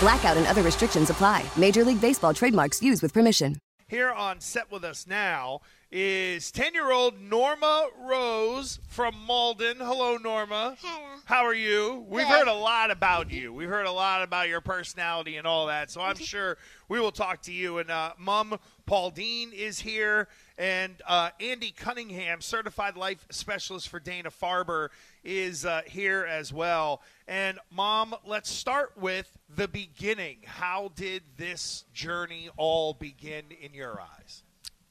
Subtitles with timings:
[0.00, 1.44] Blackout and other restrictions apply.
[1.56, 3.56] Major League Baseball trademarks used with permission.
[3.86, 5.60] Here on set with us now
[5.92, 9.78] is 10 year old Norma Rose from Malden.
[9.78, 10.76] Hello, Norma.
[10.80, 11.06] Hello.
[11.24, 12.04] How are you?
[12.08, 12.32] We've Good.
[12.32, 13.52] heard a lot about you.
[13.52, 15.90] We've heard a lot about your personality and all that.
[15.90, 17.78] So I'm sure we will talk to you.
[17.78, 24.30] And uh, Mom Pauldine is here, and uh, Andie Cunningham, certified life specialist for Dana
[24.30, 24.88] Farber,
[25.24, 27.02] is uh, here as well.
[27.26, 30.38] And Mom, let's start with the beginning.
[30.44, 34.42] How did this journey all begin in your eyes?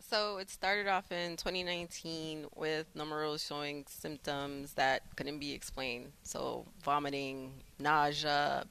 [0.10, 6.14] So it started off in 2019 with Numerals showing symptoms that couldn't be explained.
[6.24, 8.66] So vomiting, nausea,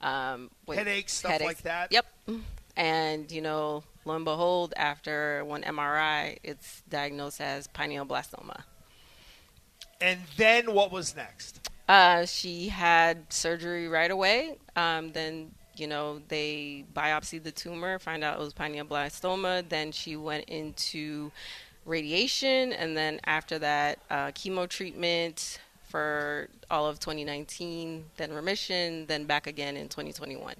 [0.00, 1.92] um, with Headaches, stuff like that?
[1.92, 2.06] Yep.
[2.76, 8.62] And you know, lo and behold, after one MRI, it's diagnosed as pineoblastoma.
[10.00, 11.68] And then what was next?
[11.90, 14.56] Uh, she had surgery right away.
[14.76, 19.68] Um, then, you know, they biopsied the tumor, find out it was pineoblastoma.
[19.68, 21.32] Then she went into
[21.86, 29.24] radiation, and then after that, uh, chemo treatment for all of 2019, then remission, then
[29.24, 30.54] back again in 2021.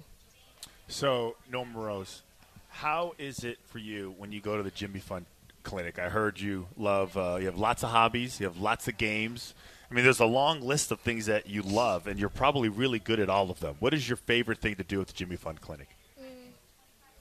[0.87, 2.21] So, Norma Rose,
[2.69, 5.25] how is it for you when you go to the Jimmy Fund
[5.63, 5.99] Clinic?
[5.99, 9.53] I heard you love, uh, you have lots of hobbies, you have lots of games.
[9.91, 12.99] I mean, there's a long list of things that you love, and you're probably really
[12.99, 13.75] good at all of them.
[13.79, 15.89] What is your favorite thing to do at the Jimmy Fund Clinic?
[16.17, 16.29] Mm,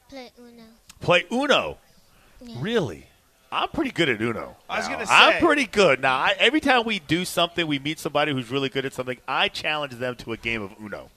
[0.08, 0.62] play Uno.
[1.00, 1.78] Play Uno.
[2.40, 2.56] Yeah.
[2.60, 3.06] Really?
[3.50, 4.56] I'm pretty good at Uno.
[4.68, 5.12] I was going to say.
[5.12, 6.00] I'm pretty good.
[6.00, 9.18] Now, I, every time we do something, we meet somebody who's really good at something,
[9.26, 11.10] I challenge them to a game of Uno.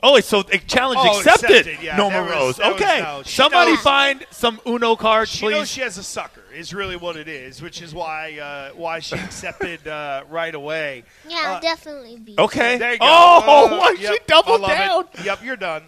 [0.00, 2.56] Oh, wait, so a challenge Oh, accepted, accepted, yeah, Norma was- Rose.
[2.58, 3.22] that was okay, no.
[3.24, 5.52] Somebody knows- find some Uno cards, She please.
[5.52, 6.42] knows she has a sucker.
[6.54, 11.04] Is really what it is, which is why uh, why she accepted uh, right away.
[11.28, 12.34] yeah, Uh, definitely be.
[12.38, 12.78] okay.
[12.78, 13.04] There you go.
[13.08, 15.04] Oh, Uh, yep, she doubled down.
[15.14, 15.24] It.
[15.24, 15.82] Yep, you're done.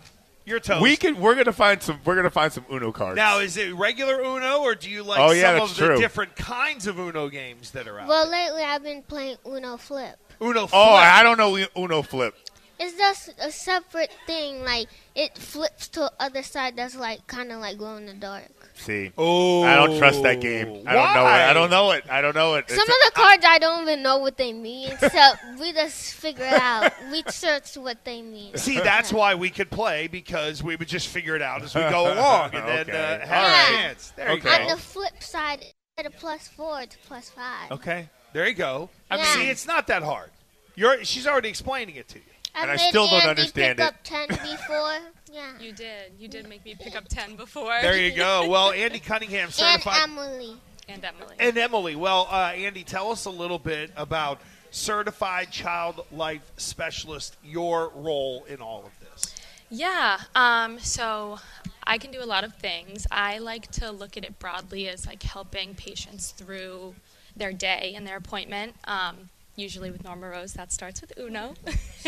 [0.45, 0.83] You're toast.
[0.83, 1.21] We can.
[1.21, 2.01] We're gonna find some.
[2.05, 3.15] We're gonna find some Uno cards.
[3.17, 5.97] now, is it regular Uno, or do you like Oh, yeah, some that's of the
[5.99, 8.09] different kinds of Uno games that are out?
[8.09, 10.17] Well, lately I've been playing Uno Flip.
[10.41, 10.67] Uno.
[10.67, 10.71] Flip.
[10.73, 12.35] oh, I don't know Uno flip.
[12.83, 14.65] It's just a separate thing.
[14.65, 16.77] Like it flips to the other side.
[16.77, 18.45] That's like kind of like glow in the dark.
[18.75, 20.85] See, Oh, I don't trust that game.
[20.87, 21.31] I don't know it.
[21.31, 22.05] I don't know it.
[22.11, 22.71] I don't know it.
[22.71, 24.97] Some It's of a- the cards I don't even know what they mean.
[24.99, 26.91] So we just figure it out.
[27.13, 28.57] We search what they mean.
[28.57, 31.83] See, that's why we could play because we would just figure it out as we
[31.83, 34.13] go along and then uh, have All a chance.
[34.17, 34.63] There you Okay.
[34.63, 35.63] On the flip side,
[35.99, 37.71] instead of plus four, it's plus five.
[37.73, 38.09] okay.
[38.33, 38.89] There you go.
[39.11, 40.31] I mean, see, it's not that hard.
[40.77, 42.25] You're, she's already explaining it to you.
[42.55, 43.89] I And I made still don't understand pick it.
[43.89, 44.99] up ten before.
[45.33, 45.53] Yeah.
[45.61, 46.13] You did.
[46.19, 47.73] You did make me pick up 10 before.
[47.83, 48.47] There you go.
[48.49, 49.75] Well, Andie Cunningham, certified.
[49.75, 50.03] and certified.
[50.11, 50.57] Emily.
[50.89, 51.37] And Emily.
[51.39, 54.41] And Emily, well, uh, Andie, tell us a little bit about
[54.73, 59.33] certified child life specialist, your role in all of this.
[59.71, 60.19] Yeah.
[60.35, 61.39] Um, so
[61.85, 63.07] I can do a lot of things.
[63.13, 66.97] I like to look at it broadly as like helping patients through
[67.37, 68.75] their day and their appointment.
[68.85, 71.55] Um, usually with Norma Rose, that starts with Uno.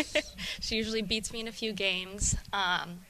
[0.59, 2.35] she usually beats me in a few games.
[2.51, 3.01] Um,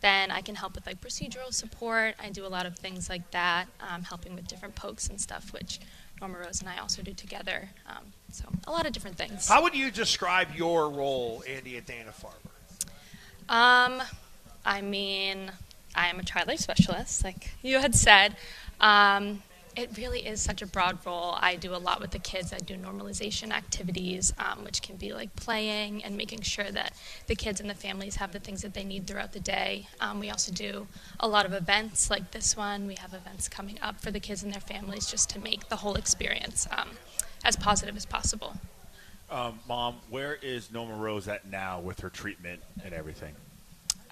[0.00, 2.14] then I can help with like procedural support.
[2.22, 5.52] I do a lot of things like that, um, helping with different pokes and stuff,
[5.52, 5.80] which
[6.20, 7.70] Norma Rose and I also do together.
[7.88, 9.48] Um, so a lot of different things.
[9.48, 12.50] How would you describe your role, Andie, at Dana Farber?
[13.48, 14.02] Um,
[14.64, 15.50] I mean,
[15.94, 18.36] I am a child life specialist, like you had said.
[18.80, 19.42] Um,
[19.76, 21.36] it really is such a broad role.
[21.38, 22.52] I do a lot with the kids.
[22.52, 26.92] I do normalization activities, um, which can be like playing and making sure that
[27.26, 29.88] the kids and the families have the things that they need throughout the day.
[30.00, 30.86] Um, we also do
[31.20, 32.86] a lot of events like this one.
[32.86, 35.76] We have events coming up for the kids and their families just to make the
[35.76, 36.90] whole experience um,
[37.44, 38.54] as positive as possible.
[39.30, 43.34] Um, Mom, where is Norma Rose at now with her treatment and everything?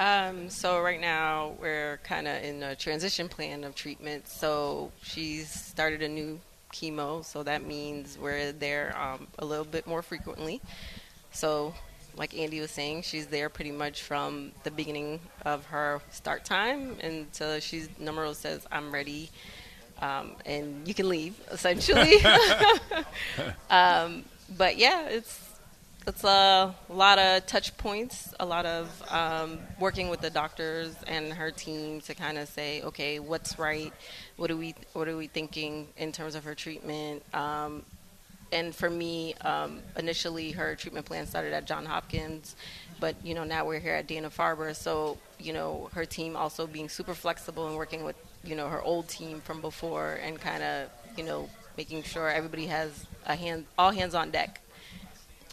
[0.02, 4.26] Um, so right now we're kind of in a transition plan of treatment.
[4.26, 6.40] So she's started a new
[6.72, 10.60] chemo, so that means we're there um, a little bit more frequently.
[11.31, 11.72] So,
[12.16, 16.96] like Andie was saying, she's there pretty much from the beginning of her start time
[17.00, 19.31] until she's numero says, "I'm ready."
[20.00, 22.16] Um, and you can leave essentially.
[23.70, 24.25] um,
[24.56, 25.51] but yeah, it's
[26.06, 31.32] it's a lot of touch points, a lot of um, working with the doctors and
[31.32, 33.93] her team to kind of say, okay, what's right,
[34.37, 37.22] what are we, what are we thinking in terms of her treatment.
[37.34, 37.84] Um,
[38.52, 42.54] and for me, um, initially her treatment plan started at John Hopkins,
[43.00, 44.76] but you know now we're here at Dana Farber.
[44.76, 48.82] So you know her team also being super flexible and working with you know her
[48.82, 53.64] old team from before and kind of you know making sure everybody has a hand,
[53.78, 54.60] all hands on deck.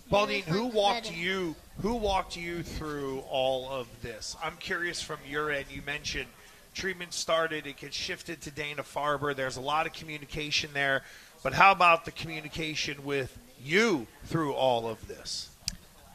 [0.09, 1.55] Pauldine, who walked you?
[1.81, 4.35] Who walked you through all of this?
[4.43, 5.65] I'm curious from your end.
[5.69, 6.27] You mentioned
[6.73, 9.35] treatment started, it gets shifted to Dana Farber.
[9.35, 11.03] There's a lot of communication there,
[11.43, 15.49] but how about the communication with you through all of this?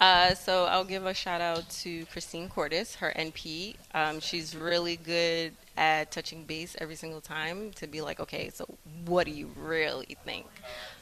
[0.01, 3.77] Uh, so I'll give a shout out to Christine Cordes, her NP.
[3.95, 8.67] Um, she's really good at touching base every single time to be like, okay, so
[9.07, 10.47] what do you really think?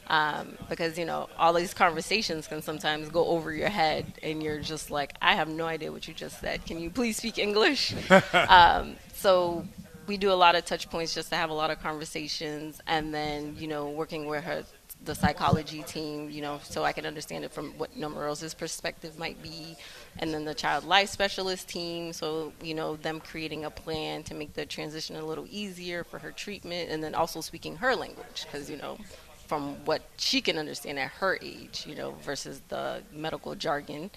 [0.08, 4.60] Um, because you know all these conversations can sometimes go over your head, and you're
[4.60, 6.66] just like, I have no idea what you just said.
[6.66, 7.94] Can you please speak English?
[8.48, 9.64] um, so
[10.06, 13.14] we do a lot of touch points just to have a lot of conversations, and
[13.14, 14.64] then you know working with her
[15.04, 19.42] the psychology team, you know, so I can understand it from what Numeros's perspective might
[19.42, 19.76] be,
[20.18, 24.34] and then the child life specialist team, so you know them creating a plan to
[24.34, 28.44] make the transition a little easier for her treatment, and then also speaking her language,
[28.44, 28.98] because you know,
[29.46, 34.10] from what she can understand at her age, you know, versus the medical jargon,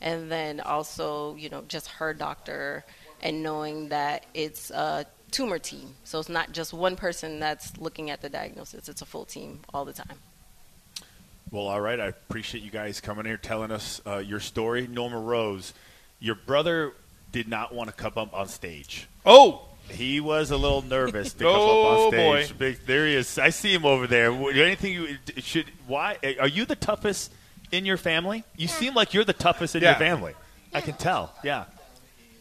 [0.00, 2.84] and then also you know just her doctor,
[3.22, 5.94] and knowing that it's a tumor team.
[6.04, 9.60] So it's not just one person that's looking at the diagnosis, it's a full team
[9.74, 10.18] all the time.
[11.50, 11.98] Well, all right.
[11.98, 14.86] I appreciate you guys coming here telling us uh, your story.
[14.86, 15.72] Norma Rose,
[16.20, 16.92] your brother
[17.32, 19.08] did not want to come up on stage.
[19.24, 22.42] Oh, He was a little nervous to come Oh, up on oh, boy.
[22.44, 22.58] stage.
[22.58, 23.38] Big, there he is.
[23.38, 24.30] I see him over there.
[24.32, 25.66] Anything you should?
[25.86, 27.32] Why eh, are you the toughest
[27.72, 28.44] in your family?
[28.56, 29.90] You seem like you're the toughest in Yeah.
[29.90, 30.34] your family.
[30.74, 31.32] I can tell.
[31.42, 31.64] Yeah.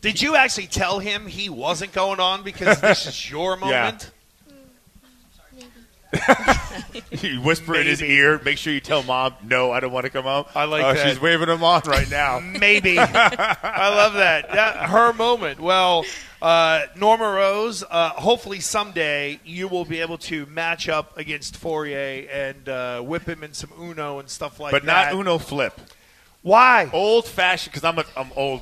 [0.01, 4.11] did you actually tell him he wasn't going on because this is your moment?
[7.11, 8.39] you whisper in his ear.
[8.43, 10.45] Make sure you tell mom, "No, I don't want to come home.
[10.55, 11.07] I like Oh, that.
[11.07, 12.39] She's waving him on right now.
[12.43, 12.97] Maybe.
[12.97, 14.49] I love that.
[14.51, 14.89] that.
[14.89, 15.59] Her moment.
[15.59, 16.05] Well,
[16.41, 22.27] uh, Norma Rose, uh, hopefully someday you will be able to match up against Fauria
[22.31, 25.11] and uh, whip him in some Uno and stuff like but that.
[25.11, 25.79] But not Uno flip.
[26.41, 26.89] Why?
[26.93, 28.61] Old fashioned because I'm a, I'm old.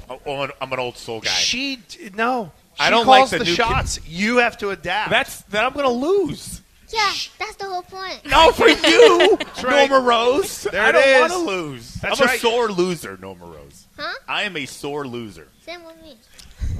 [0.60, 1.30] I'm an old soul guy.
[1.30, 1.80] She
[2.16, 2.52] no.
[2.80, 3.56] I don't like calls the the, new kid.
[3.58, 4.00] shots.
[4.08, 5.10] You have to adapt.
[5.12, 6.62] That's then I'm gonna lose.
[6.90, 8.22] Yeah, that's the whole point.
[8.26, 9.90] No, for you, right.
[9.90, 10.64] Norma Rose.
[10.64, 11.94] There I it don't want to lose.
[11.96, 12.38] That's I'm right.
[12.38, 13.88] a sore loser, Norma Rose.
[13.98, 14.14] Huh?
[14.28, 15.48] I am a sore loser.
[15.66, 16.16] Same with me.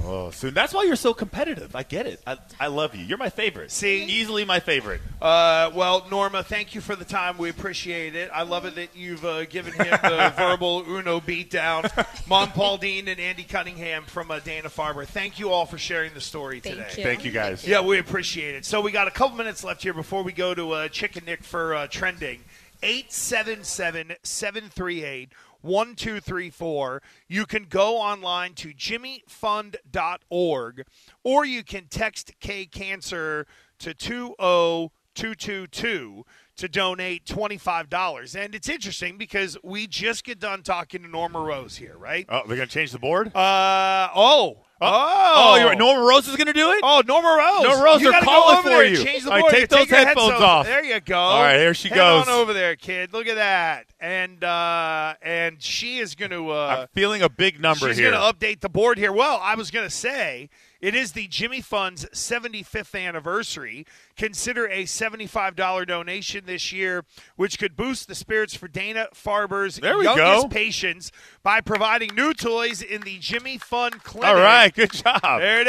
[0.04, 1.74] Oh, so that's why you're so competitive.
[1.74, 2.20] I get it.
[2.26, 3.04] I, I love you.
[3.04, 3.70] You're my favorite.
[3.72, 4.04] See?
[4.04, 5.00] easily my favorite.
[5.20, 7.38] Uh, well, Norma, thank you for the time.
[7.38, 8.30] We appreciate it.
[8.32, 11.82] I love it that you've uh, given him the verbal Uno beatdown.
[12.28, 15.06] Mom Pauldine and Andie Cunningham from uh, Dana Farber.
[15.06, 16.94] Thank you all for sharing the story Thank today.
[16.98, 17.02] you.
[17.04, 17.66] Thank you, guys.
[17.66, 18.64] Yeah, we appreciate it.
[18.64, 21.42] So we got a couple minutes left here before we go to uh, Chicken Nick
[21.42, 22.40] for uh, trending.
[22.82, 25.30] 877 738
[25.66, 27.02] 1234.
[27.28, 30.86] You can go online to jimmyfund.org
[31.24, 33.46] or you can text K Cancer
[33.78, 36.24] to 20222
[36.56, 38.36] to donate $25.
[38.36, 42.26] And it's interesting because we just get done talking to Norma Rose here, right?
[42.28, 43.34] Oh, they're gonna change the board.
[43.34, 44.65] Uh, oh.
[44.78, 45.78] Oh, oh, you're right.
[45.78, 46.80] Norma Rose is gonna do it.
[46.82, 47.64] Oh, Norma Rose.
[47.66, 49.02] Norma Rose, you they're calling for you.
[49.02, 49.52] Change the All right, board.
[49.54, 50.66] take those your headphones off.
[50.66, 51.16] There you go.
[51.18, 52.28] All right, here she Head goes.
[52.28, 53.14] on over there, kid.
[53.14, 53.86] Look at that.
[54.00, 56.50] And uh, and she is going to.
[56.50, 58.10] Uh, I'm feeling a big number she's here.
[58.12, 59.12] She's going to update the board here.
[59.12, 60.50] Well, I was going to say
[60.86, 63.84] it is the Jimmy Fund's 75th anniversary.
[64.16, 69.98] Consider a $75 donation this year, which could boost the spirits for Dana Farber's There
[69.98, 70.48] we youngest go.
[70.48, 71.10] patients
[71.42, 74.28] by providing new toys in the Jimmy Fund Clinic.
[74.28, 75.40] All right, good job.
[75.40, 75.66] There it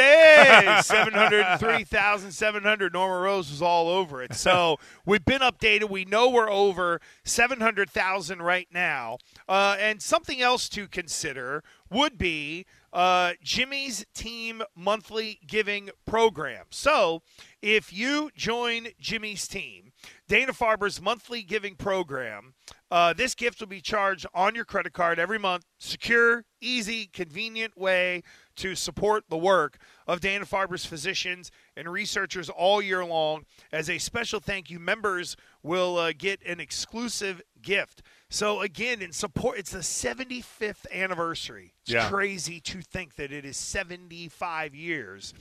[0.78, 0.86] is.
[0.86, 2.92] 703,700.
[2.92, 4.34] Norma Rose was all over it.
[4.34, 5.90] So we've been updated.
[5.90, 9.18] We know we're over 700,000 right now.
[9.48, 16.66] Uh, and something else to consider would be uh, Jimmy's Team Monthly Giving Program.
[16.70, 17.22] So
[17.60, 19.92] if you join Jimmy's team,
[20.28, 22.54] Dana Farber's monthly giving program,
[22.90, 25.64] uh, this gift will be charged on your credit card every month.
[25.78, 28.22] Secure, easy, convenient way
[28.56, 33.44] to support the work of Dana Farber's physicians and researchers all year long.
[33.72, 35.36] As a special thank you, members
[35.68, 38.02] will uh, get an exclusive gift.
[38.30, 41.72] So again, in support, it's the 75th anniversary.
[41.82, 42.08] It's Yeah.
[42.10, 45.32] crazy to think that it is 75 years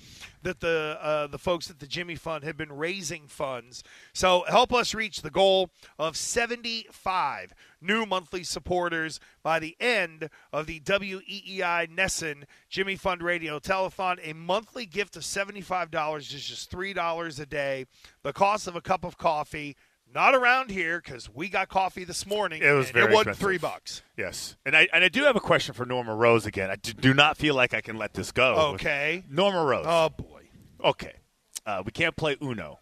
[0.44, 3.84] that the uh, the folks at the Jimmy Fund have been raising funds.
[4.14, 5.70] So help us reach the goal
[6.00, 13.60] of 75 new monthly supporters by the end of the WEEI NESN Jimmy Fund Radio
[13.60, 14.18] Telethon.
[14.24, 17.86] A monthly gift of $75 is just $3 a day.
[18.24, 19.76] The cost of a cup of coffee.
[20.14, 22.62] Not around here because we got coffee this morning.
[22.64, 24.02] It was very It wasn't three bucks.
[24.16, 26.70] Yes, and I and I do have a question for Norma Rose again.
[26.72, 28.74] I do, do not feel like I can let this go.
[28.74, 29.24] Okay.
[29.30, 29.86] Norma Rose.
[29.88, 30.44] Oh boy.
[30.84, 31.14] Okay,
[31.66, 32.80] uh, we can't play Uno.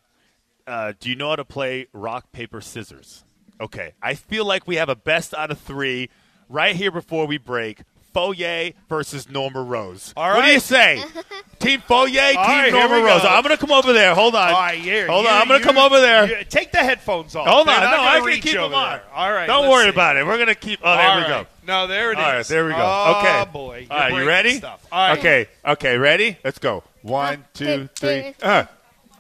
[0.68, 3.24] Uh, do you know how to play rock paper scissors?
[3.60, 6.10] Okay, I feel like we have a best out of three
[6.50, 7.82] right here before we break.
[8.16, 10.14] Fauria versus Norma Rose.
[10.16, 11.04] All What do you say?
[11.60, 13.22] Team Fauria, Team All right, here Norma Rose.
[13.22, 13.28] go.
[13.28, 14.16] I'm going to come over there.
[14.16, 14.48] Hold on.
[14.50, 15.08] All right, here.
[15.08, 15.42] Hold you- on.
[15.42, 16.44] I'm going to come over there.
[16.46, 17.48] take the headphones off.
[17.48, 17.82] Hold They're on.
[17.82, 18.90] No, I can keep them on.
[18.92, 19.04] there.
[19.14, 19.48] All right.
[19.48, 19.90] Don't worry see.
[19.90, 20.26] about it.
[20.26, 20.80] We're going to keep.
[20.84, 21.28] Oh, there All we right.
[21.28, 21.48] go.
[21.68, 22.24] No, there it is.
[22.24, 22.78] All right, there we go.
[22.80, 23.52] Oh, okay.
[23.52, 23.88] boy.
[23.90, 24.54] All right, You're you ready?
[24.58, 24.86] Stuff.
[24.92, 25.20] All right.
[25.20, 25.48] Okay.
[25.66, 26.38] Okay, ready?
[26.44, 26.84] Let's go.
[27.02, 28.22] One, One, two, two, three.
[28.22, 28.36] three.
[28.42, 28.66] Uh.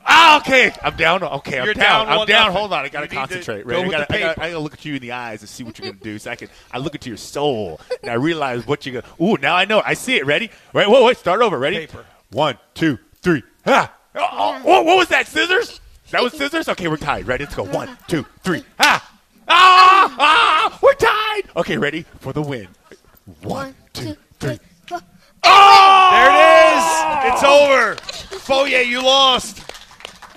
[0.07, 0.71] Ah, okay.
[0.83, 1.23] I'm down.
[1.23, 2.05] Okay, I'm You're down.
[2.05, 2.41] down I'm one down.
[2.47, 2.57] nothing.
[2.57, 2.85] Hold on.
[2.85, 3.63] I got You to need to concentrate.
[3.63, 3.81] go Ready?
[3.81, 4.41] I with gotta, I, gotta, paper.
[4.43, 6.19] I gotta look at you in the eyes and see what you're gonna do.
[6.19, 6.49] So I can.
[6.71, 9.13] I look into your soul and I realize what you're gonna.
[9.23, 9.81] Ooh, now I know.
[9.83, 10.25] I see it.
[10.25, 10.51] Ready?
[10.73, 11.17] Wait, wait, wait.
[11.17, 11.57] Start over.
[11.57, 11.77] Ready?
[11.87, 12.05] Paper.
[12.31, 13.41] One, two, three.
[13.65, 13.93] Ah.
[14.13, 15.27] Oh, oh, what, what was that?
[15.27, 15.81] Scissors?
[16.11, 16.69] That was scissors.
[16.69, 17.25] Okay, we're tied.
[17.25, 17.45] Ready?
[17.45, 17.63] Let's go.
[17.63, 18.63] One, two, three.
[18.79, 19.11] Ah.
[19.47, 20.15] Ah!
[20.19, 20.79] Ah!
[20.81, 21.43] We're tied.
[21.55, 22.67] Okay, ready for the win.
[23.41, 24.59] One, two, three.
[25.43, 26.09] Oh!
[26.11, 27.33] There it is.
[27.33, 27.95] It's over.
[28.45, 29.59] Fauria, you lost.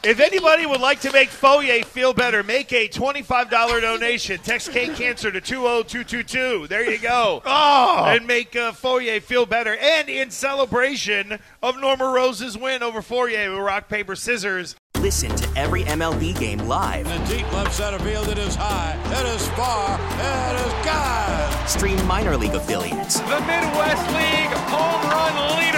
[0.04, 3.50] If anybody would like to make Fauria feel better, make a $25
[3.80, 4.38] donation.
[4.38, 6.68] Text K Cancer to 20222.
[6.68, 7.42] There you go.
[7.44, 8.04] Oh!
[8.06, 9.76] And make uh, Fauria feel better.
[9.76, 15.48] And in celebration of Norma Rose's win over Fauria with rock, paper, scissors, Listen to
[15.56, 17.06] every MLB game live.
[17.06, 21.68] In the deep left center field, it is high, it is far, it is God.
[21.68, 25.77] Stream minor league affiliates the Midwest League home run leader.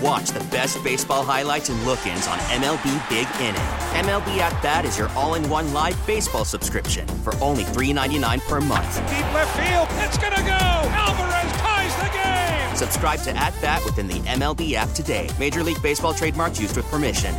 [0.00, 3.60] And watch the best baseball highlights and look-ins on MLB Big Inning.
[4.04, 8.96] MLB At Bat is your all-in-one live baseball subscription for only $3.99 per month.
[9.08, 10.88] Deep left field, it's gonna go.
[10.92, 12.76] Alvarez ties the game.
[12.76, 15.28] Subscribe to At Bat within the MLB app today.
[15.38, 17.34] Major League Baseball trademarks used with permission.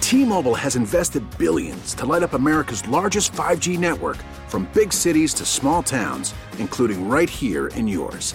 [0.00, 4.16] T-Mobile has invested billions to light up America's largest 5G network
[4.48, 8.34] from big cities to small towns, including right here in yours.